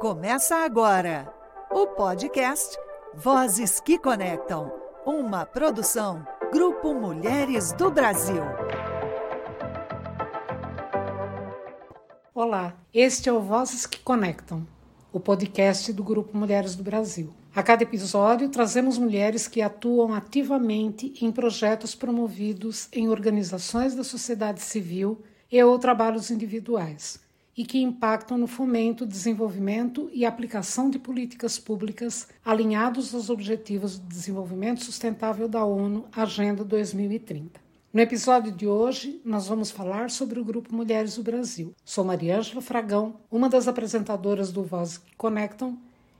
[0.00, 1.32] Começa agora
[1.70, 2.76] o podcast
[3.14, 4.72] Vozes que Conectam,
[5.06, 8.42] uma produção Grupo Mulheres do Brasil.
[12.34, 14.66] Olá, este é o Vozes que Conectam,
[15.12, 17.32] o podcast do Grupo Mulheres do Brasil.
[17.54, 24.60] A cada episódio, trazemos mulheres que atuam ativamente em projetos promovidos em organizações da sociedade
[24.60, 27.23] civil e ou trabalhos individuais
[27.56, 34.06] e que impactam no fomento, desenvolvimento e aplicação de políticas públicas alinhados aos Objetivos de
[34.06, 37.60] Desenvolvimento Sustentável da ONU, Agenda 2030.
[37.92, 41.72] No episódio de hoje, nós vamos falar sobre o Grupo Mulheres do Brasil.
[41.84, 45.78] Sou Mariângela Fragão, uma das apresentadoras do Voz que Conectam,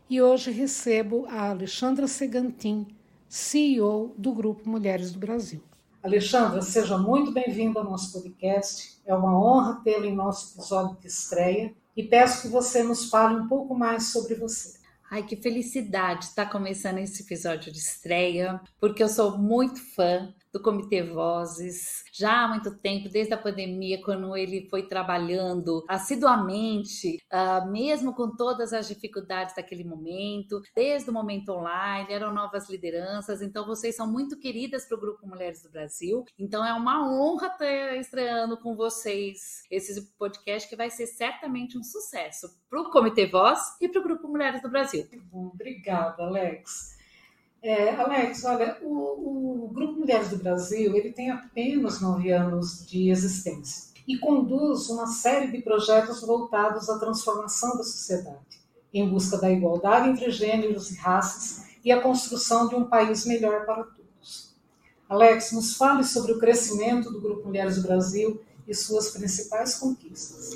[0.08, 2.86] e hoje recebo a Alexandra Segantin,
[3.28, 5.60] CEO do Grupo Mulheres do Brasil.
[6.04, 9.00] Alexandra, seja muito bem-vinda ao nosso podcast.
[9.06, 13.40] É uma honra tê-la em nosso episódio de estreia e peço que você nos fale
[13.40, 14.78] um pouco mais sobre você.
[15.10, 20.62] Ai, que felicidade estar começando esse episódio de estreia, porque eu sou muito fã do
[20.62, 27.68] Comitê Vozes já há muito tempo, desde a pandemia, quando ele foi trabalhando assiduamente, uh,
[27.68, 33.66] mesmo com todas as dificuldades daquele momento, desde o momento online, eram novas lideranças, então
[33.66, 37.96] vocês são muito queridas para o Grupo Mulheres do Brasil, então é uma honra estar
[37.96, 43.60] estreando com vocês esse podcast que vai ser certamente um sucesso para o Comitê Voz
[43.80, 45.04] e para o Grupo Mulheres do Brasil.
[45.32, 46.94] Obrigada, Alex.
[47.64, 53.08] É, Alex, olha, o, o, Grupo Mulheres do Brasil ele tem apenas nove anos de
[53.08, 58.60] existência e conduz uma série de projetos voltados à transformação da sociedade,
[58.92, 63.64] em busca da igualdade entre gêneros e raças e a construção de um país melhor
[63.64, 64.54] para todos.
[65.08, 70.50] Alex, nos fale sobre o crescimento do Grupo Mulheres do Brasil e suas principais conquistas.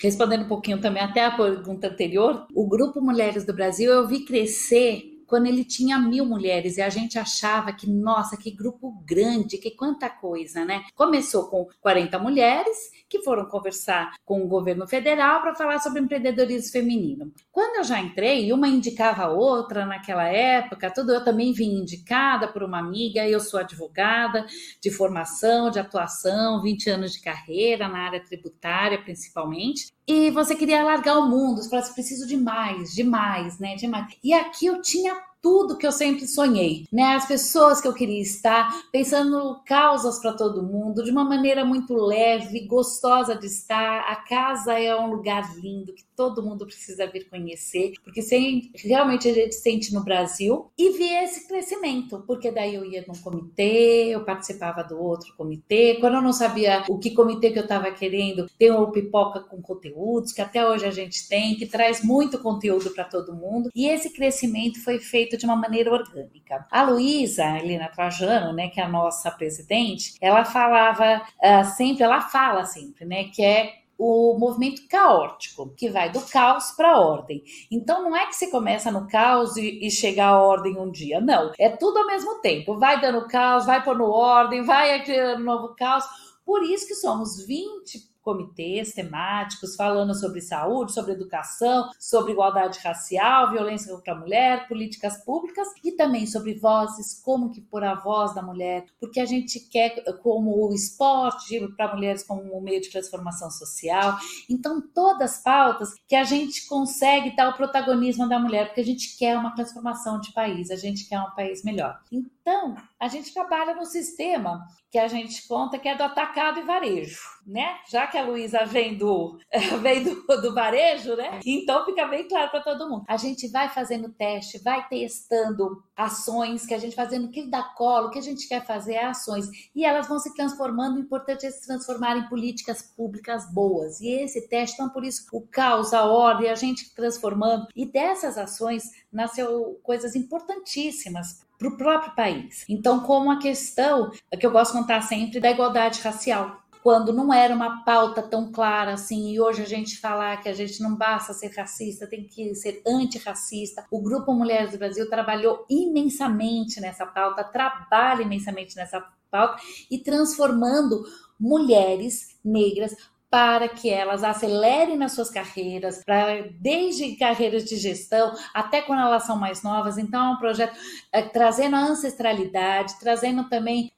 [0.00, 4.24] Respondendo um pouquinho também até a pergunta anterior, o Grupo Mulheres do Brasil eu vi
[4.24, 9.58] crescer quando ele tinha mil mulheres e a gente achava que, nossa, que grupo grande,
[9.58, 10.84] que quanta coisa, né?
[10.94, 16.72] Começou com 40 mulheres que foram conversar com o governo federal para falar sobre empreendedorismo
[16.72, 17.32] feminino.
[17.52, 22.48] Quando eu já entrei, uma indicava a outra naquela época, tudo eu também vim indicada
[22.48, 24.46] por uma amiga, eu sou advogada
[24.80, 29.92] de formação, de atuação, 20 anos de carreira na área tributária principalmente.
[30.06, 33.74] E você queria largar o mundo, você falou assim, preciso de mais, de mais, né,
[33.74, 34.14] de mais.
[34.22, 35.14] E aqui eu tinha
[35.44, 37.16] tudo que eu sempre sonhei, né?
[37.16, 41.94] As pessoas que eu queria estar, pensando causas para todo mundo, de uma maneira muito
[41.94, 44.10] leve, gostosa de estar.
[44.10, 49.28] A casa é um lugar lindo que todo mundo precisa vir conhecer, porque sem, realmente
[49.28, 54.08] a gente sente no Brasil e ver esse crescimento, porque daí eu ia num comitê,
[54.08, 57.90] eu participava do outro comitê, quando eu não sabia o que comitê que eu estava
[57.90, 62.38] querendo, tem o Pipoca com conteúdos, que até hoje a gente tem, que traz muito
[62.38, 66.66] conteúdo para todo mundo, e esse crescimento foi feito de uma maneira orgânica.
[66.70, 72.20] A Luísa Helena Trajano, né, que é a nossa presidente, ela falava uh, sempre, ela
[72.20, 77.42] fala sempre, né, que é o movimento caótico, que vai do caos para a ordem.
[77.70, 81.20] Então não é que você começa no caos e, e chega à ordem um dia,
[81.20, 81.52] não.
[81.58, 82.78] É tudo ao mesmo tempo.
[82.78, 86.04] Vai dando caos, vai pondo ordem, vai criando novo caos.
[86.44, 93.50] Por isso que somos 20 comitês temáticos falando sobre saúde, sobre educação, sobre igualdade racial,
[93.50, 98.34] violência contra a mulher, políticas públicas e também sobre vozes, como que pôr a voz
[98.34, 102.90] da mulher, porque a gente quer como o esporte para mulheres como um meio de
[102.90, 104.16] transformação social.
[104.48, 108.84] Então, todas as pautas que a gente consegue dar o protagonismo da mulher, porque a
[108.84, 112.00] gente quer uma transformação de país, a gente quer um país melhor.
[112.46, 116.62] Então, a gente trabalha no sistema que a gente conta que é do atacado e
[116.62, 117.78] varejo, né?
[117.88, 119.38] Já que a Luísa vem do,
[119.80, 121.40] vem do, do varejo, né?
[121.44, 123.04] Então fica bem claro para todo mundo.
[123.08, 128.08] A gente vai fazendo teste, vai testando ações que a gente fazendo que dá colo,
[128.08, 130.96] o que a gente quer fazer é ações e elas vão se transformando.
[130.96, 134.00] O importante é se transformar em políticas públicas boas.
[134.02, 137.66] E esse teste, então, por isso o caos, a ordem, a gente transformando.
[137.74, 142.64] E dessas ações nasceu coisas importantíssimas para o próprio país.
[142.68, 147.32] Então, como a questão que eu gosto de contar sempre da igualdade racial, quando não
[147.32, 150.94] era uma pauta tão clara assim, e hoje a gente falar que a gente não
[150.94, 153.86] basta ser racista, tem que ser antirracista.
[153.90, 159.00] O Grupo Mulheres do Brasil trabalhou imensamente nessa pauta, trabalha imensamente nessa
[159.30, 161.02] pauta e transformando
[161.40, 162.94] mulheres negras
[163.34, 169.24] para que elas acelerem nas suas carreiras, para desde carreiras de gestão até quando elas
[169.24, 169.98] são mais novas.
[169.98, 170.78] Então, é um projeto
[171.10, 173.90] é, trazendo a ancestralidade, trazendo também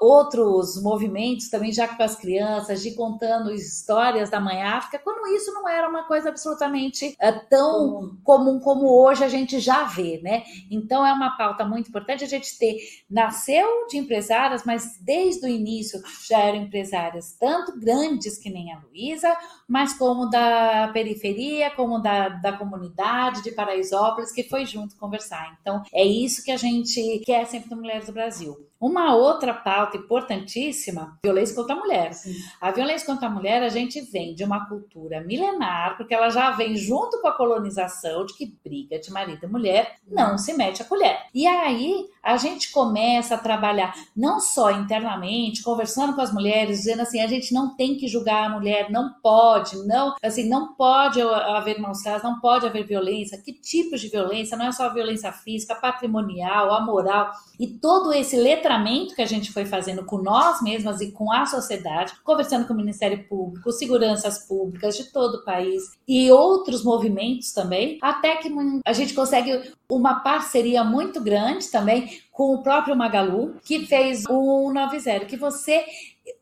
[0.00, 5.52] outros movimentos também já com as crianças, de contando histórias da Mãe África, quando isso
[5.52, 10.44] não era uma coisa absolutamente uh, tão comum como hoje a gente já vê, né?
[10.70, 12.76] Então é uma pauta muito importante a gente ter.
[13.08, 18.80] Nasceu de empresárias, mas desde o início já eram empresárias, tanto grandes que nem a
[18.80, 19.34] Luísa,
[19.68, 25.56] mas como da periferia, como da, da comunidade de Paraisópolis, que foi junto conversar.
[25.60, 28.56] Então é isso que a gente quer sempre no Mulheres do Brasil.
[28.84, 32.12] Uma outra pauta importantíssima, violência contra a mulher.
[32.12, 32.34] Sim.
[32.60, 36.50] A violência contra a mulher, a gente vem de uma cultura milenar, porque ela já
[36.50, 40.82] vem junto com a colonização de que briga de marido e mulher não se mete
[40.82, 41.18] a colher.
[41.34, 47.00] E aí a gente começa a trabalhar não só internamente, conversando com as mulheres, dizendo
[47.00, 51.22] assim, a gente não tem que julgar a mulher, não pode, não, assim, não pode
[51.22, 53.40] haver maus não pode haver violência.
[53.40, 54.58] Que tipos de violência?
[54.58, 58.36] Não é só violência física, patrimonial, a moral e todo esse
[58.74, 62.74] letramento que a gente foi fazendo com nós mesmas e com a sociedade, conversando com
[62.74, 68.52] o Ministério Público, seguranças públicas de todo o país e outros movimentos também, até que
[68.84, 74.72] a gente consegue uma parceria muito grande também com o próprio Magalu, que fez o
[74.72, 75.84] 190, que você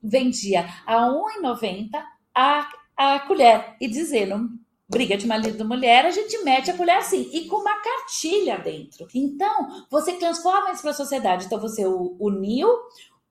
[0.03, 1.13] vendia a R$
[1.43, 1.89] 1,90
[2.35, 4.49] a, a colher e dizendo
[4.93, 8.59] briga de marido e mulher, a gente mete a colher assim, e com uma cartilha
[8.59, 9.09] dentro.
[9.15, 11.47] Então, você transforma isso para a sociedade.
[11.47, 12.69] Então, você uniu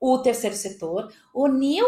[0.00, 1.86] o terceiro setor, uniu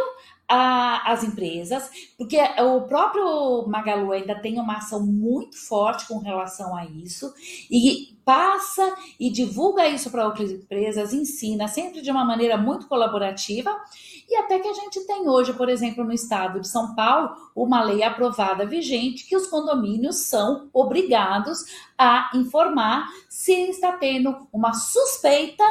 [0.49, 6.77] a, as empresas, porque o próprio Magalu ainda tem uma ação muito forte com relação
[6.77, 7.35] a isso,
[7.69, 13.71] e passa e divulga isso para outras empresas, ensina sempre de uma maneira muito colaborativa,
[14.29, 17.82] e até que a gente tem hoje, por exemplo, no estado de São Paulo, uma
[17.82, 21.59] lei aprovada vigente que os condomínios são obrigados
[21.97, 25.65] a informar se está tendo uma suspeita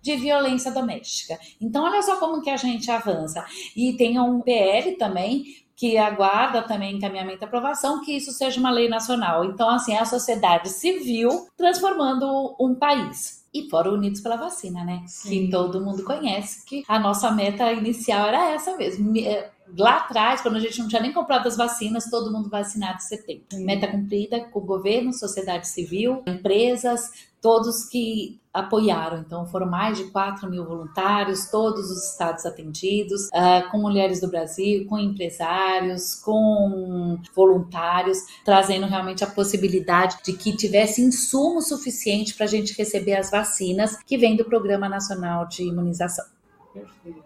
[0.00, 1.38] de violência doméstica.
[1.60, 3.44] Então, olha só como que a gente avança.
[3.74, 8.70] E tem um PL também que aguarda também encaminhamento e aprovação, que isso seja uma
[8.70, 9.44] lei nacional.
[9.44, 13.44] Então, assim, é a sociedade civil transformando um país.
[13.52, 15.02] E fora Unidos pela Vacina, né?
[15.06, 15.28] Sim.
[15.46, 19.12] Que todo mundo conhece, que a nossa meta inicial era essa mesmo.
[19.76, 23.00] Lá atrás, quando a gente não tinha nem comprado as vacinas, todo mundo vacinado em
[23.00, 23.44] setembro.
[23.54, 27.10] Meta cumprida com o governo, sociedade civil, empresas,
[27.40, 29.18] todos que apoiaram.
[29.18, 34.28] Então, foram mais de 4 mil voluntários, todos os estados atendidos, uh, com mulheres do
[34.28, 42.46] Brasil, com empresários, com voluntários, trazendo realmente a possibilidade de que tivesse insumo suficiente para
[42.46, 46.24] a gente receber as vacinas que vem do Programa Nacional de Imunização.
[46.72, 47.25] Perfeito.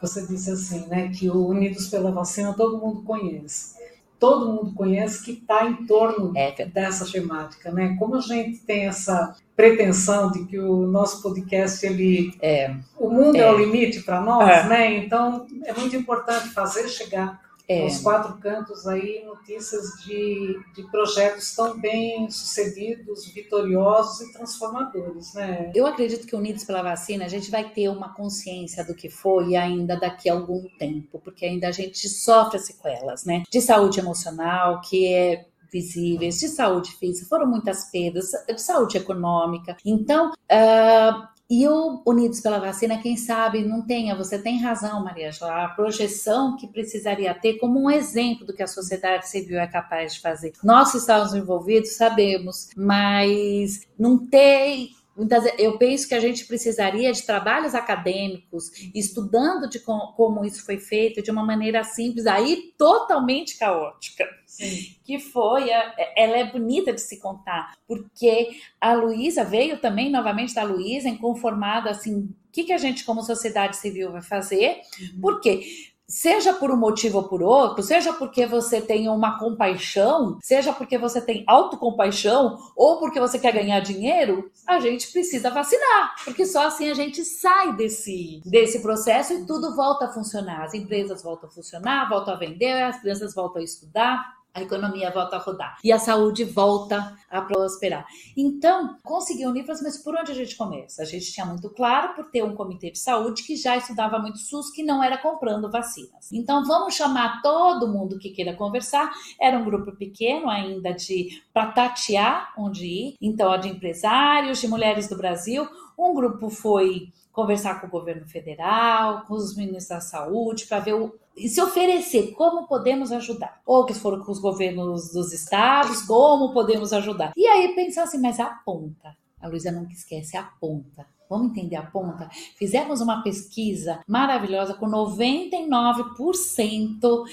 [0.00, 3.80] Você disse assim, né, que o Unidos pela Vacina todo mundo conhece
[4.20, 6.66] todo mundo conhece que está em torno é.
[6.66, 7.96] dessa temática, né?
[7.98, 13.36] Como a gente tem essa pretensão de que o nosso podcast ele é, o mundo
[13.36, 14.68] é, é o limite para nós, é.
[14.68, 14.96] né?
[14.98, 17.82] Então é muito importante fazer chegar é.
[17.82, 25.70] aos quatro cantos aí notícias de, de projetos tão bem sucedidos, vitoriosos e transformadores, né?
[25.74, 29.54] Eu acredito que Unidos pela Vacina a gente vai ter uma consciência do que foi
[29.54, 33.44] ainda daqui a algum tempo, porque ainda a gente sofre sequelas, né?
[33.50, 39.76] De saúde emocional, que é visíveis, de saúde física, foram muitas perdas, de saúde econômica.
[39.84, 45.30] Então, uh, e o Unidos pela Vacina, quem sabe, não tenha, você tem razão, Maria,
[45.42, 50.14] a projeção que precisaria ter como um exemplo do que a sociedade civil é capaz
[50.14, 50.52] de fazer.
[50.62, 57.12] Nós que estamos envolvidos sabemos, mas não tem Muitas, eu penso que a gente precisaria
[57.12, 62.72] de trabalhos acadêmicos, estudando de com, como isso foi feito de uma maneira simples, aí
[62.78, 64.24] totalmente caótica.
[64.46, 64.96] Sim.
[65.04, 65.68] Que foi,
[66.16, 68.50] ela é bonita de se contar, porque
[68.80, 73.22] a Luísa veio também novamente da Luísa, inconformada assim, o que, que a gente como
[73.22, 74.80] sociedade civil vai fazer?
[75.00, 75.20] Uhum.
[75.20, 80.72] Porque seja por um motivo ou por outro, seja porque você tem uma compaixão, seja
[80.72, 86.44] porque você tem autocompaixão ou porque você quer ganhar dinheiro, a gente precisa vacinar, porque
[86.44, 90.64] só assim a gente sai desse, desse processo e tudo volta a funcionar.
[90.64, 95.10] As empresas voltam a funcionar, voltam a vender, as crianças voltam a estudar a economia
[95.10, 98.04] volta a rodar e a saúde volta a prosperar.
[98.36, 101.02] Então, consegui unir, mas por onde a gente começa?
[101.02, 104.38] A gente tinha muito claro por ter um comitê de saúde que já estudava muito
[104.38, 106.32] SUS, que não era comprando vacinas.
[106.32, 109.10] Então, vamos chamar todo mundo que queira conversar.
[109.40, 113.16] Era um grupo pequeno ainda de para tatear onde ir.
[113.20, 115.68] Então, de empresários, de mulheres do Brasil.
[115.98, 120.94] Um grupo foi conversar com o governo federal, com os ministros da saúde, para ver
[120.94, 123.60] o, e se oferecer como podemos ajudar.
[123.64, 127.32] Ou que foram com os governos dos estados, como podemos ajudar.
[127.36, 129.16] E aí pensar assim, mas a ponta.
[129.40, 131.06] A Luísa nunca esquece a ponta.
[131.30, 132.28] Vamos entender a ponta?
[132.56, 137.24] Fizemos uma pesquisa maravilhosa com 99,9%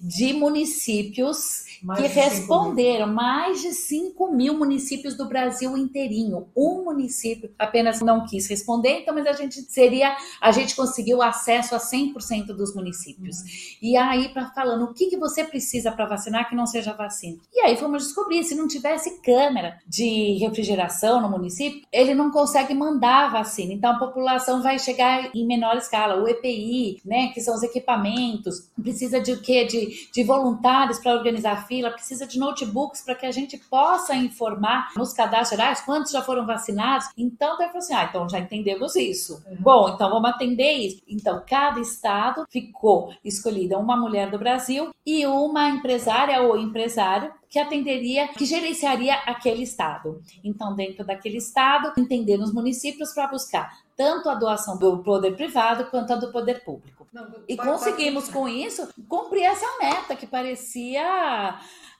[0.00, 6.48] de municípios mais que responderam mais de 5 mil municípios do Brasil inteirinho.
[6.56, 11.74] Um município apenas não quis responder, então, mas a gente seria, a gente conseguiu acesso
[11.74, 13.38] a 100% dos municípios.
[13.38, 13.46] Uhum.
[13.82, 17.38] E aí, para falando o que, que você precisa para vacinar que não seja vacina.
[17.52, 22.74] E aí fomos descobrir, se não tivesse câmera de refrigeração no município, ele não consegue
[22.74, 23.72] mandar a vacina.
[23.72, 26.22] Então, a população vai chegar em menor escala.
[26.22, 29.64] O EPI, né, que são os equipamentos, precisa de o quê?
[29.64, 34.90] De, de voluntários para organizar fila, precisa de notebooks para que a gente possa informar
[34.96, 37.08] nos cadastros gerais quantos já foram vacinados.
[37.16, 39.42] Então, daí falou assim: ah, então já entendemos isso.
[39.46, 39.56] Uhum.
[39.60, 41.02] Bom, então vamos atender isso.
[41.06, 47.58] Então, cada estado ficou escolhida uma mulher do Brasil e uma empresária ou empresário que
[47.58, 50.22] atenderia, que gerenciaria aquele estado.
[50.44, 55.86] Então, dentro daquele estado, entender nos municípios para buscar tanto a doação do poder privado
[55.86, 57.06] quanto a do poder público.
[57.12, 61.58] Não, e conseguimos com isso cumprir essa meta que parecia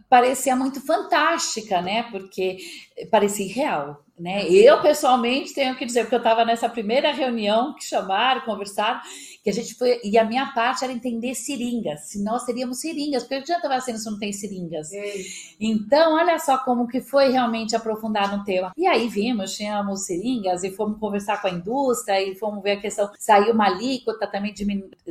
[0.09, 2.05] parecia muito fantástica, né?
[2.05, 2.59] Porque
[3.11, 4.49] parecia irreal, né?
[4.49, 9.01] Eu pessoalmente tenho que dizer porque eu estava nessa primeira reunião que chamaram, conversaram
[9.49, 10.01] que a gente foi.
[10.05, 13.99] E a minha parte era entender seringas, se nós teríamos seringas, porque já estava sendo
[13.99, 14.93] se não tem seringas.
[14.93, 15.15] É.
[15.59, 18.73] Então, olha só como que foi realmente aprofundar no tema.
[18.77, 22.81] E aí vimos, tínhamos seringas e fomos conversar com a indústria e fomos ver a
[22.81, 24.55] questão, saiu uma alíquota também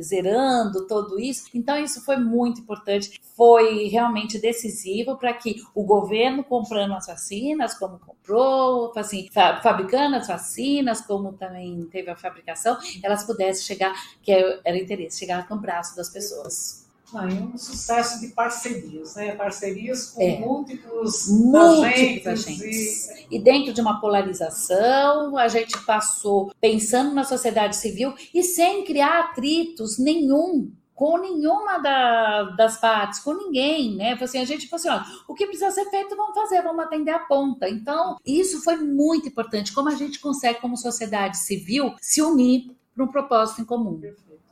[0.00, 1.46] zerando tudo isso.
[1.52, 7.74] Então, isso foi muito importante, foi realmente decisivo para que o governo comprando as vacinas,
[7.74, 9.28] como comprou, assim,
[9.62, 13.92] fabricando as vacinas, como também teve a fabricação, elas pudessem chegar
[14.28, 16.86] que era interesse, chegar no braço das pessoas.
[17.14, 19.34] Ah, é um sucesso de parcerias, né?
[19.34, 20.38] Parcerias com é.
[20.38, 23.08] múltiplos, múltiplos agentes.
[23.30, 23.36] E...
[23.36, 23.42] e...
[23.42, 29.98] dentro de uma polarização, a gente passou pensando na sociedade civil e sem criar atritos
[29.98, 34.18] nenhum com nenhuma da, das partes, com ninguém, né?
[34.20, 37.12] Assim, a gente falou assim, ó, o que precisa ser feito, vamos fazer, vamos atender
[37.12, 37.68] a ponta.
[37.70, 43.04] Então, isso foi muito importante, como a gente consegue, como sociedade civil, se unir para
[43.04, 43.98] um propósito em comum.
[43.98, 44.42] Perfeito.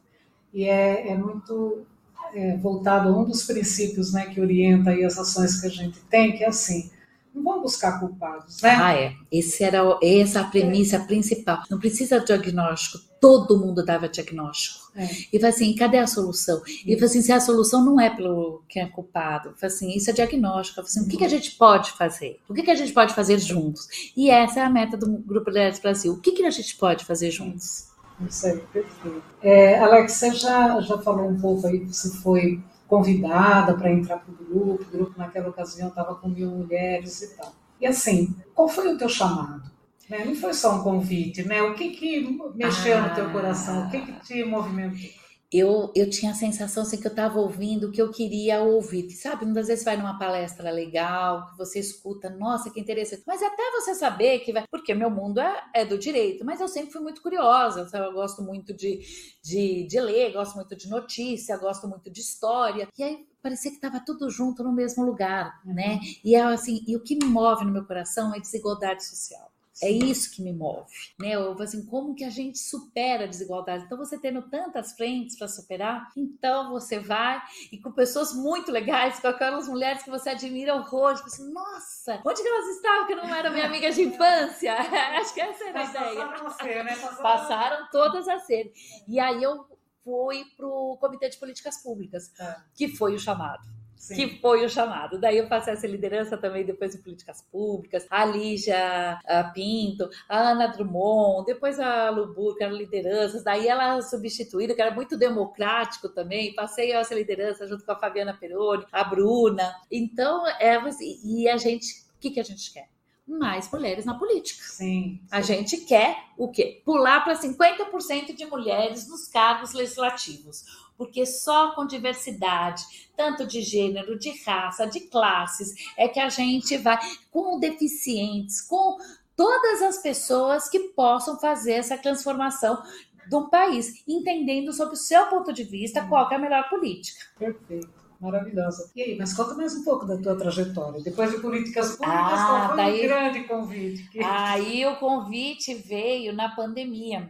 [0.54, 1.84] E é, é muito
[2.32, 6.36] é, voltado a um dos princípios né, que orienta as ações que a gente tem,
[6.36, 6.90] que é assim,
[7.34, 8.70] não vamos buscar culpados, né?
[8.80, 9.14] Ah, é.
[9.30, 11.00] Esse era, essa é a premissa é.
[11.00, 11.62] principal.
[11.70, 13.04] Não precisa de diagnóstico.
[13.20, 14.90] Todo mundo dava diagnóstico.
[14.94, 15.06] É.
[15.30, 16.62] E fala assim, cadê a solução?
[16.86, 20.08] E fala assim, se a solução não é pelo quem é culpado, fala assim, isso
[20.08, 20.76] é diagnóstico.
[20.76, 22.40] Fala assim, o que, que a gente pode fazer?
[22.48, 23.86] O que, que a gente pode fazer juntos?
[24.16, 26.14] E essa é a meta do Grupo Mulheres Brasil.
[26.14, 27.85] O que, que a gente pode fazer juntos?
[28.20, 29.22] Isso aí, perfeito.
[29.42, 34.32] É, Alex, você já, já falou um pouco aí, você foi convidada para entrar para
[34.32, 37.52] o grupo, o grupo naquela ocasião estava com mil mulheres e tal.
[37.80, 39.70] E assim, qual foi o teu chamado?
[40.08, 40.24] Né?
[40.24, 41.62] Não foi só um convite, né?
[41.62, 43.08] O que que mexeu ah.
[43.08, 43.86] no teu coração?
[43.86, 45.25] O que que te movimentou?
[45.52, 49.10] Eu, eu tinha a sensação assim, que eu estava ouvindo o que eu queria ouvir.
[49.12, 53.22] Sabe, muitas vezes vai numa palestra legal, que você escuta, nossa, que interessante.
[53.26, 54.64] Mas até você saber que vai.
[54.70, 57.88] Porque meu mundo é, é do direito, mas eu sempre fui muito curiosa.
[57.92, 59.00] Eu gosto muito de,
[59.42, 62.88] de, de ler, gosto muito de notícia, gosto muito de história.
[62.98, 65.94] E aí parecia que estava tudo junto no mesmo lugar, né?
[65.94, 66.00] Uhum.
[66.24, 69.55] E é assim, e o que me move no meu coração é desigualdade social.
[69.82, 71.32] É isso que me move, né?
[71.32, 73.84] Eu assim, como que a gente supera a desigualdade?
[73.84, 79.20] Então, você tendo tantas frentes para superar, então você vai e com pessoas muito legais,
[79.20, 83.14] com aquelas mulheres que você admira horrores, você, assim, nossa, onde que elas estavam que
[83.14, 84.74] não eram minha amiga de infância?
[85.20, 86.26] Acho que essa era a ideia.
[86.26, 86.96] Passaram, ser, né?
[86.96, 87.22] Passaram...
[87.22, 88.72] Passaram todas a ser.
[89.06, 89.66] E aí eu
[90.02, 92.56] fui para o Comitê de Políticas Públicas, é.
[92.74, 93.75] que foi o chamado.
[94.06, 94.14] Sim.
[94.14, 95.18] que foi o chamado.
[95.18, 100.50] Daí eu passei essa liderança também depois em políticas públicas, a Lígia a Pinto, a
[100.50, 106.08] Ana Drummond, depois a Lubur, que eram lideranças, daí ela substituída, que era muito democrático
[106.08, 109.74] também, passei essa liderança junto com a Fabiana Peroni, a Bruna.
[109.90, 110.80] Então, é,
[111.24, 111.86] e a gente,
[112.16, 112.88] o que, que a gente quer?
[113.28, 114.62] mais mulheres na política.
[114.62, 115.20] Sim, sim.
[115.32, 116.80] A gente quer o quê?
[116.84, 120.64] Pular para 50% de mulheres nos cargos legislativos
[120.96, 122.82] porque só com diversidade,
[123.16, 126.98] tanto de gênero, de raça, de classes, é que a gente vai
[127.30, 128.96] com deficientes, com
[129.36, 132.82] todas as pessoas que possam fazer essa transformação
[133.28, 137.24] do país, entendendo sobre o seu ponto de vista qual é a melhor política.
[137.38, 138.06] Perfeito.
[138.18, 138.90] Maravilhosa.
[138.96, 141.02] E aí, mas conta mais um pouco da tua trajetória.
[141.02, 144.24] Depois de políticas públicas, ah, qual foi daí, o grande convite?
[144.24, 147.28] Aí o convite veio na pandemia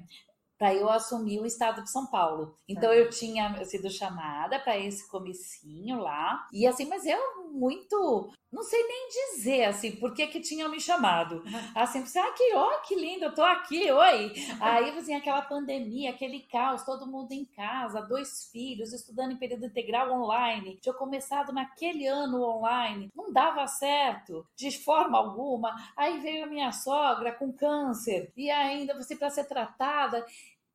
[0.59, 2.57] para eu assumir o estado de São Paulo.
[2.69, 3.01] Então é.
[3.01, 6.49] eu tinha sido chamada para esse comecinho lá.
[6.53, 10.81] E assim, mas eu muito não sei nem dizer assim, por que que tinham me
[10.81, 11.43] chamado.
[11.77, 14.33] Assim, você, ah, que, ó, que lindo, eu tô aqui, oi.
[14.61, 19.67] Aí, assim, aquela pandemia, aquele caos, todo mundo em casa, dois filhos, estudando em período
[19.67, 20.79] integral online.
[20.81, 25.75] Tinha começado naquele ano online, não dava certo, de forma alguma.
[25.95, 30.25] Aí veio a minha sogra com câncer, e ainda você para ser tratada.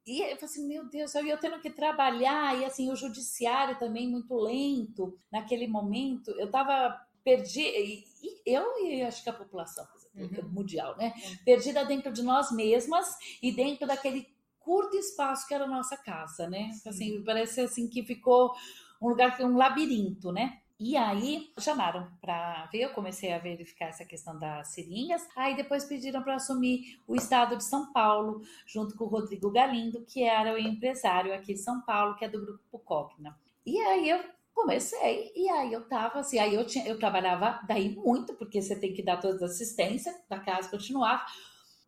[0.05, 4.07] E eu falei assim, meu Deus, eu tendo que trabalhar, e assim, o judiciário também
[4.07, 6.29] muito lento naquele momento.
[6.31, 8.05] Eu estava perdi, e
[8.45, 9.85] eu e acho que a população
[10.15, 10.49] uhum.
[10.49, 11.13] mundial, né?
[11.15, 11.37] Uhum.
[11.45, 13.07] Perdida dentro de nós mesmas
[13.41, 14.27] e dentro daquele
[14.59, 16.69] curto espaço que era a nossa casa, né?
[16.85, 18.53] Assim, parece assim que ficou
[19.01, 20.59] um lugar que um labirinto, né?
[20.79, 25.27] E aí chamaram para ver, eu comecei a verificar essa questão das seringas.
[25.35, 30.03] Aí depois pediram para assumir o estado de São Paulo, junto com o Rodrigo Galindo,
[30.05, 33.39] que era o empresário aqui de São Paulo, que é do grupo Cogna.
[33.63, 34.23] E aí eu
[34.53, 38.75] comecei e aí eu tava assim, aí eu tinha, eu trabalhava daí muito, porque você
[38.75, 41.25] tem que dar toda a assistência da casa continuar.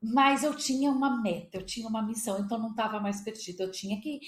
[0.01, 3.63] Mas eu tinha uma meta, eu tinha uma missão, então não estava mais perdida.
[3.63, 4.20] Eu tinha que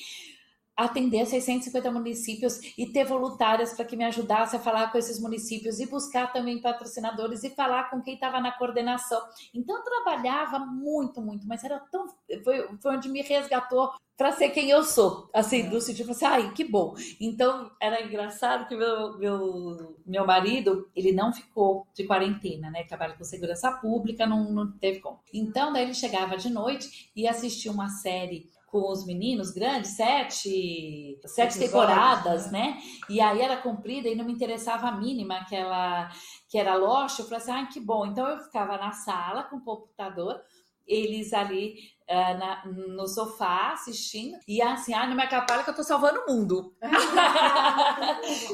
[0.76, 5.80] atender 650 municípios e ter voluntárias para que me ajudasse a falar com esses municípios
[5.80, 9.22] e buscar também patrocinadores e falar com quem estava na coordenação.
[9.54, 12.08] Então trabalhava muito, muito, mas era tão
[12.44, 16.54] foi, foi onde me resgatou para ser quem eu sou, assim, do sentido assim, ai,
[16.54, 16.96] que bom.
[17.20, 22.86] Então era engraçado que meu, meu, meu marido, ele não ficou de quarentena, né?
[22.86, 25.20] Trabalha com segurança pública, não, não teve como.
[25.34, 31.18] Então daí ele chegava de noite e assistia uma série com os meninos grandes, sete,
[31.26, 32.72] sete temporadas, né?
[32.72, 32.82] né?
[33.10, 36.12] E aí era comprida e não me interessava a mínima que ela
[36.50, 37.22] que era loja.
[37.22, 38.06] Eu falei assim, ah, que bom.
[38.06, 40.42] Então eu ficava na sala com o computador,
[40.86, 41.76] eles ali
[42.10, 46.22] uh, na, no sofá assistindo, e assim, ah, não me atrapalha que eu tô salvando
[46.22, 46.76] o mundo.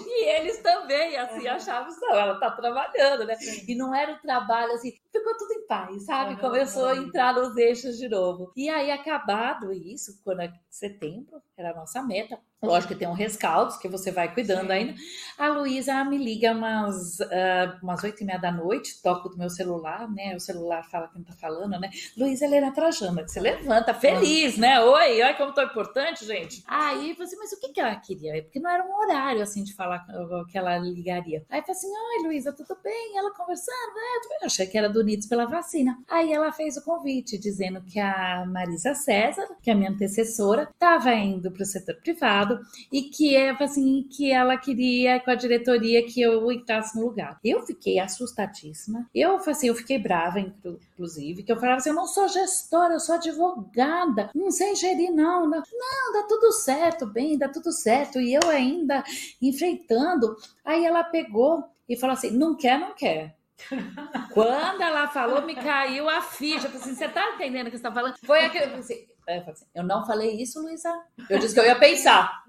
[0.07, 3.35] e eles também, assim, achavam, não, ela tá trabalhando, né?
[3.35, 3.65] Sim.
[3.67, 6.33] E não era o trabalho, assim, ficou tudo em paz, sabe?
[6.33, 6.89] Uhum, Começou uhum.
[6.89, 8.51] a entrar nos eixos de novo.
[8.55, 13.13] E aí, acabado isso, quando é setembro, era a nossa meta, Lógico que tem um
[13.13, 14.73] rescaldo que você vai cuidando Sim.
[14.73, 14.95] ainda.
[15.37, 19.49] A Luísa me liga umas uh, umas oito e meia da noite, toco do meu
[19.49, 20.35] celular, né?
[20.35, 21.89] O celular fala quem tá falando, né?
[22.15, 24.79] Luísa Helena Trajana, que você levanta feliz, né?
[24.79, 26.63] Oi, olha como tô importante, gente.
[26.67, 28.43] Aí eu falei assim, mas o que, que ela queria?
[28.43, 30.05] Porque não era um horário assim de falar
[30.49, 31.43] que ela ligaria.
[31.49, 33.17] Aí eu falei assim: oi, Luísa, tudo bem?
[33.17, 34.37] Ela conversando, né?
[34.41, 35.97] Eu achei que era do Unidos pela vacina.
[36.07, 40.69] Aí ela fez o convite dizendo que a Marisa César, que é a minha antecessora,
[40.71, 42.50] estava indo para o setor privado
[42.91, 47.39] e que é assim que ela queria com a diretoria que eu entrasse no lugar.
[47.43, 49.07] Eu fiquei assustadíssima.
[49.13, 52.99] Eu assim, eu fiquei brava inclusive, que eu falava assim, eu não sou gestora, eu
[52.99, 54.29] sou advogada.
[54.33, 55.47] Não sei gerir não.
[55.47, 58.19] Não, não dá tudo certo, bem, dá tudo certo.
[58.19, 59.03] E eu ainda
[59.41, 60.35] enfrentando.
[60.63, 63.35] Aí ela pegou e falou assim: "Não quer, não quer".
[64.33, 66.67] Quando ela falou, me caiu a ficha.
[66.67, 68.15] Eu falei assim, você tá entendendo o que você tá falando?
[68.25, 68.73] Foi aquele.
[68.73, 70.91] Eu, assim, assim, eu não falei isso, Luísa.
[71.29, 72.43] Eu disse que eu ia pensar.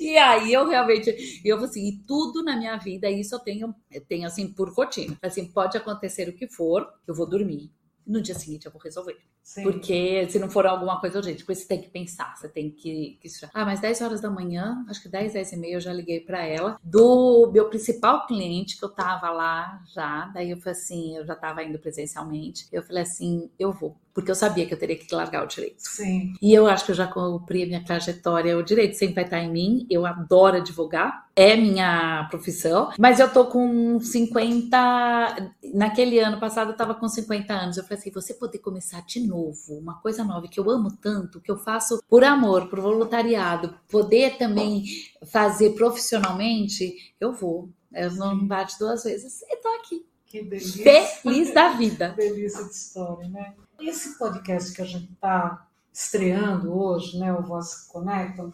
[0.00, 4.04] e aí eu realmente, eu assim, e tudo na minha vida, isso eu tenho, eu
[4.04, 5.16] tenho assim por rotina.
[5.22, 7.72] Assim, pode acontecer o que for, eu vou dormir.
[8.06, 9.16] No dia seguinte eu vou resolver.
[9.46, 9.62] Sim.
[9.62, 13.16] Porque se não for alguma coisa urgente, depois você tem que pensar, você tem que,
[13.22, 13.28] que.
[13.54, 16.18] Ah, mas 10 horas da manhã, acho que 10, 10 e meia eu já liguei
[16.18, 20.26] para ela, do meu principal cliente, que eu tava lá já.
[20.34, 22.66] Daí eu falei assim, eu já tava indo presencialmente.
[22.72, 25.76] Eu falei assim, eu vou porque eu sabia que eu teria que largar o direito.
[25.76, 26.32] Sim.
[26.40, 28.56] E eu acho que eu já cumpri a minha trajetória.
[28.56, 29.86] O direito sempre vai estar em mim.
[29.90, 35.52] Eu adoro advogar, é minha profissão, mas eu tô com 50.
[35.74, 37.76] Naquele ano passado, eu tava com 50 anos.
[37.76, 40.90] Eu falei assim: você poder começar de novo novo, uma coisa nova que eu amo
[40.90, 44.84] tanto, que eu faço por amor, por voluntariado, poder também
[45.26, 47.68] fazer profissionalmente, eu vou.
[47.92, 50.06] Eu não bate duas vezes e tô aqui.
[50.26, 51.06] Que delícia.
[51.22, 52.10] Feliz da vida.
[52.10, 53.54] Que delícia de história, né?
[53.80, 58.52] Esse podcast que a gente está estreando hoje, né, o Voz que Conectam,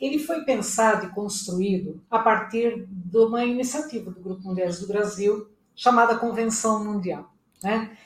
[0.00, 5.48] ele foi pensado e construído a partir de uma iniciativa do Grupo Mulheres do Brasil
[5.76, 7.32] chamada Convenção Mundial,
[7.62, 7.96] né?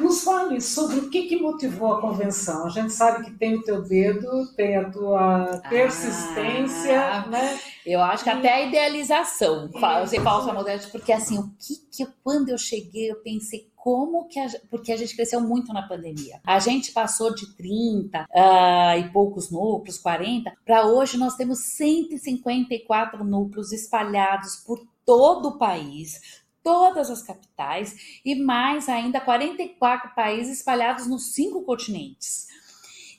[0.00, 2.66] Nos fale sobre o que, que motivou a convenção.
[2.66, 7.60] A gente sabe que tem o teu dedo, tem a tua persistência, ah, né?
[7.84, 12.06] Eu acho que até a idealização, eu sei falsa modéstia, porque assim, o que que
[12.22, 16.40] quando eu cheguei, eu pensei como que a, porque a gente cresceu muito na pandemia.
[16.44, 21.60] A gente passou de 30 uh, ah, e poucos núcleos, 40, para hoje nós temos
[21.76, 30.58] 154 núcleos espalhados por todo o país, todas as capitais e mais ainda 44 países
[30.58, 32.48] espalhados nos cinco continentes.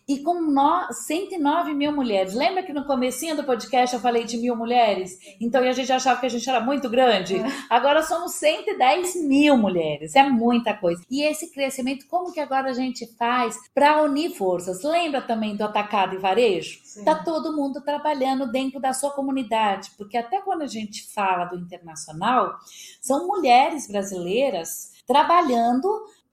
[0.07, 2.33] E com no, 109 mil mulheres.
[2.33, 5.17] Lembra que no comecinho do podcast eu falei de mil mulheres?
[5.39, 7.37] Então a gente achava que a gente era muito grande.
[7.37, 7.45] É.
[7.69, 10.15] Agora somos 110 mil mulheres.
[10.15, 11.01] É muita coisa.
[11.09, 14.83] E esse crescimento, como que agora a gente faz para unir forças?
[14.83, 16.79] Lembra também do atacado e varejo?
[16.83, 17.03] Sim.
[17.03, 21.57] Tá todo mundo trabalhando dentro da sua comunidade, porque até quando a gente fala do
[21.57, 22.57] internacional,
[23.01, 25.87] são mulheres brasileiras trabalhando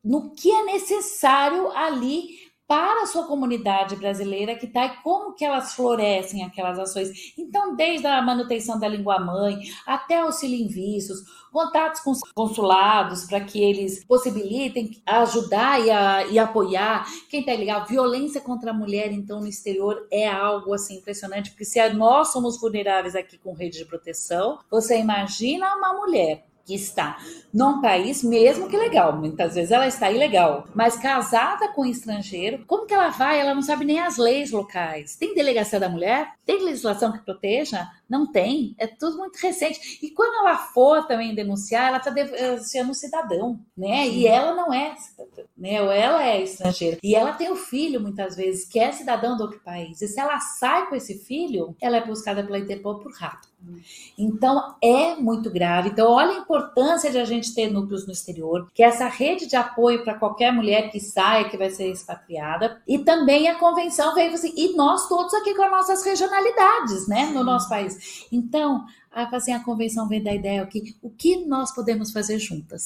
[0.04, 5.42] no que é necessário ali para a sua comunidade brasileira que está e como que
[5.42, 7.32] elas florescem aquelas ações.
[7.38, 13.24] Então, desde a manutenção da língua mãe até auxílio em vistos, contatos com os consulados
[13.24, 17.86] para que eles possibilitem ajudar e, a, e apoiar quem está legal.
[17.86, 22.60] Violência contra a mulher, então, no exterior é algo assim impressionante, porque se nós somos
[22.60, 27.16] vulneráveis aqui com rede de proteção, você imagina uma mulher que está
[27.52, 32.62] num país, mesmo que legal, muitas vezes ela está ilegal, mas casada com um estrangeiro,
[32.66, 33.40] como que ela vai?
[33.40, 35.16] Ela não sabe nem as leis locais.
[35.16, 36.28] Tem delegacia da mulher?
[36.44, 37.88] Tem legislação que proteja?
[38.08, 38.74] Não tem.
[38.78, 39.98] É tudo muito recente.
[40.02, 44.08] E quando ela for também denunciar, ela está denunciando um cidadão, né?
[44.08, 45.82] E ela não é cidadã, né?
[45.82, 46.98] Ou ela é estrangeira.
[47.02, 50.00] E ela tem o um filho, muitas vezes, que é cidadão do outro país.
[50.00, 53.48] E se ela sai com esse filho, ela é buscada pela Interpol por rato.
[54.16, 55.90] Então é muito grave.
[55.90, 59.46] Então, olha a importância de a gente ter núcleos no exterior, que é essa rede
[59.46, 62.80] de apoio para qualquer mulher que saia, que vai ser expatriada.
[62.86, 67.26] E também a convenção veio assim, e nós todos aqui com as nossas regionalidades, né,
[67.26, 67.97] no nosso país.
[68.30, 72.82] Então, assim, a convenção vem da ideia aqui, o que nós podemos fazer juntas?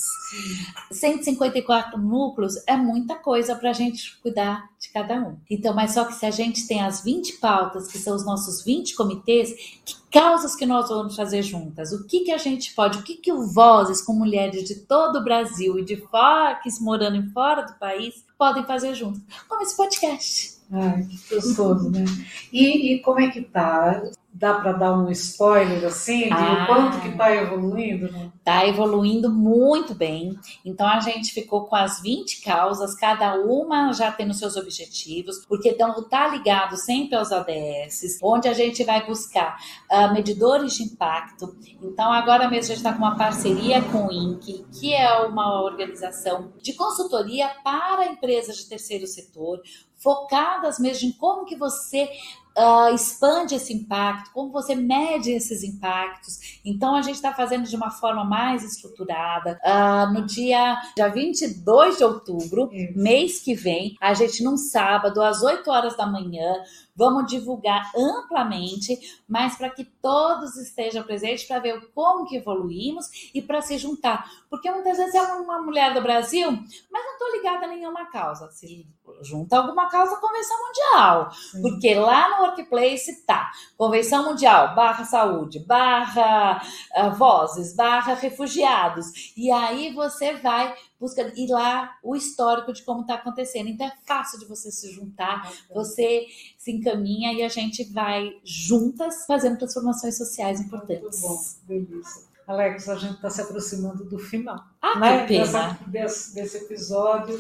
[0.89, 0.95] Sim.
[0.95, 5.37] 154 núcleos é muita coisa para a gente cuidar de cada um.
[5.51, 8.65] Então, mas só que se a gente tem as 20 pautas, que são os nossos
[8.65, 9.53] 20 comitês,
[9.85, 11.93] que causas que nós vamos fazer juntas?
[11.93, 15.17] O que que a gente pode, o que que o Vozes com mulheres de todo
[15.17, 19.23] o Brasil e de fora, que morando em fora do país, podem fazer juntas?
[19.49, 20.53] Como esse podcast.
[20.71, 22.05] Ai, que gostoso, né?
[22.51, 24.03] E, e como é que tá?
[24.35, 28.33] Dá para dar um spoiler assim de ah, o quanto que está evoluindo?
[28.39, 30.39] Está evoluindo muito bem.
[30.65, 35.69] Então a gente ficou com as 20 causas, cada uma já tendo seus objetivos, porque
[35.69, 39.59] então está ligado sempre aos ADS, onde a gente vai buscar
[39.91, 41.55] uh, medidores de impacto.
[41.83, 45.63] Então agora mesmo a gente está com uma parceria com o INC, que é uma
[45.63, 49.61] organização de consultoria para empresas de terceiro setor,
[50.03, 52.09] focadas mesmo em como que você
[52.57, 56.61] uh, expande esse impacto, como você mede esses impactos.
[56.65, 59.61] Então, a gente está fazendo de uma forma mais estruturada.
[59.65, 62.99] Uh, no dia, dia 22 de outubro, Isso.
[62.99, 66.55] mês que vem, a gente, num sábado, às 8 horas da manhã,
[66.95, 73.41] vamos divulgar amplamente, mas para que todos estejam presentes para ver como que evoluímos e
[73.41, 74.31] para se juntar.
[74.51, 76.51] Porque muitas vezes é uma mulher do Brasil,
[76.91, 78.51] mas não estou ligada a nenhuma causa.
[78.51, 78.87] Se
[79.23, 81.31] junta alguma causa, Convenção Mundial.
[81.33, 81.63] Sim.
[81.63, 86.63] Porque lá no Workplace tá Convenção Mundial, barra saúde, barra
[86.97, 89.33] uh, vozes, barra refugiados.
[89.37, 93.69] E aí você vai busca ir lá o histórico de como está acontecendo.
[93.69, 99.27] Então é fácil de você se juntar, você se encaminha e a gente vai juntas
[99.27, 101.21] fazendo transformações sociais importantes.
[101.21, 102.23] Muito bom, delícia.
[102.47, 104.65] Alex, a gente está se aproximando do final.
[104.81, 105.27] Ah, né?
[105.27, 105.79] pena.
[105.87, 107.37] desse, desse episódio.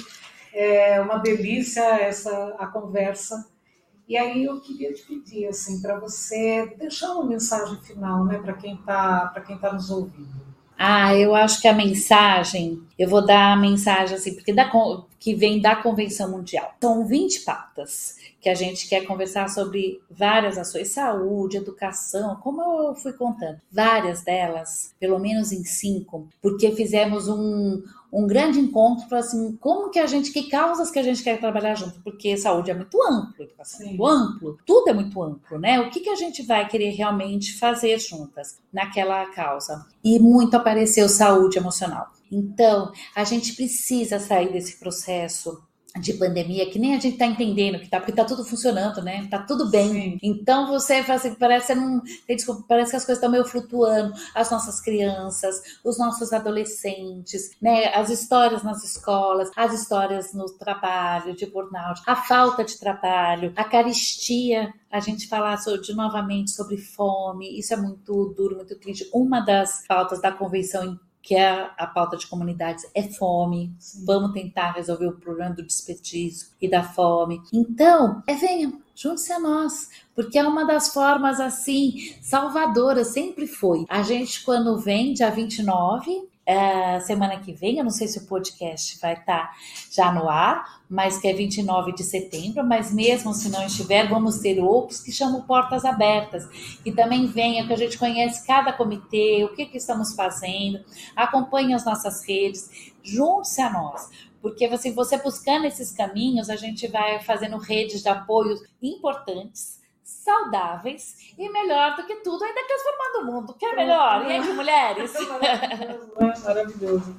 [0.53, 3.49] É uma delícia essa a conversa.
[4.09, 8.53] E aí eu queria te pedir assim para você deixar uma mensagem final, né, para
[8.55, 10.52] quem está para quem tá nos ouvindo.
[10.85, 14.69] Ah, eu acho que a mensagem, eu vou dar a mensagem assim, porque da,
[15.21, 16.75] que vem da Convenção Mundial.
[16.81, 22.95] São 20 pautas que a gente quer conversar sobre várias ações, saúde, educação, como eu
[22.97, 23.61] fui contando.
[23.71, 27.81] Várias delas, pelo menos em cinco, porque fizemos um,
[28.13, 31.39] um grande encontro para assim, como que a gente, que causas que a gente quer
[31.39, 35.59] trabalhar junto, porque saúde é muito amplo, educação é muito amplo, tudo é muito amplo,
[35.61, 35.81] né?
[35.81, 39.87] O que, que a gente vai querer realmente fazer juntas naquela causa?
[40.03, 42.11] E muito apareceu saúde emocional.
[42.31, 45.63] Então, a gente precisa sair desse processo
[46.01, 49.27] de pandemia que nem a gente tá entendendo que tá, porque tá tudo funcionando, né?
[49.31, 49.93] Tá tudo bem.
[49.93, 50.19] Sim.
[50.23, 54.51] Então você faz assim, parece não, desculpa, parece que as coisas estão meio flutuando, as
[54.51, 57.95] nossas crianças, os nossos adolescentes, né?
[57.95, 63.65] As histórias nas escolas, as histórias no trabalho, de burnout, a falta de trabalho, a
[63.65, 69.09] caristia, a gente falar sobre, novamente sobre fome, isso é muito duro, muito triste.
[69.13, 73.75] Uma das pautas da convenção que é a pauta de comunidades, é fome.
[73.79, 74.05] Sim.
[74.05, 77.41] Vamos tentar resolver o problema do desperdício e da fome.
[77.53, 83.85] Então, é venha, junte-se a nós, porque é uma das formas assim salvadoras, sempre foi.
[83.89, 88.27] A gente, quando vem, dia 29, é, semana que vem, eu não sei se o
[88.27, 89.55] podcast vai estar tá
[89.91, 94.39] já no ar, mas que é 29 de setembro, mas mesmo se não estiver, vamos
[94.41, 96.47] ter outros que chamam Portas Abertas,
[96.83, 101.75] que também venha, que a gente conhece cada comitê, o que, que estamos fazendo, acompanhe
[101.75, 107.21] as nossas redes, junte-se a nós, porque você, você buscando esses caminhos, a gente vai
[107.21, 113.55] fazendo redes de apoio importantes, saudáveis e melhor do que tudo, ainda transformando o mundo,
[113.55, 115.13] que é melhor, e de mulheres?
[116.19, 117.17] Maravilhoso, maravilhoso.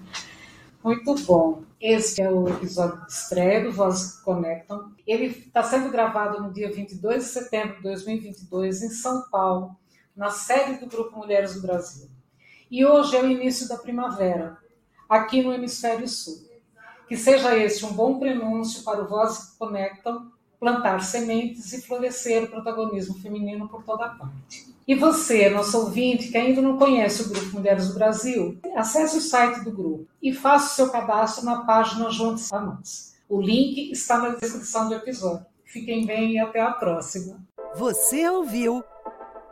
[0.83, 1.63] Muito bom.
[1.79, 4.91] Este é o episódio de estreia do Vozes que Conectam.
[5.07, 9.77] Ele está sendo gravado no dia 22 de setembro de 2022, em São Paulo,
[10.13, 12.09] na sede do Grupo Mulheres do Brasil.
[12.69, 14.57] E hoje é o início da primavera,
[15.07, 16.43] aqui no Hemisfério Sul.
[17.07, 20.32] Que seja este um bom prenúncio para o Vozes que Conectam
[20.63, 24.73] plantar sementes e florescer o protagonismo feminino por toda parte.
[24.87, 29.21] E você, nosso ouvinte, que ainda não conhece o Grupo Mulheres do Brasil, acesse o
[29.21, 33.13] site do grupo e faça o seu cadastro na página Juntos a Nós.
[33.27, 35.45] O link está na descrição do episódio.
[35.65, 37.43] Fiquem bem e até a próxima.
[37.75, 38.81] Você ouviu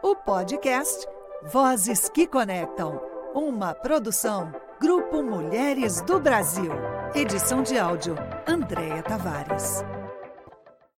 [0.02, 1.06] o podcast
[1.43, 3.02] Vozes que Conectam,
[3.36, 6.71] uma produção Grupo Mulheres do Brasil.
[7.13, 8.15] Edição de áudio
[8.47, 9.84] Andréa Tavares.